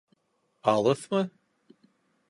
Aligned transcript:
Алыҫмы? 0.73 1.23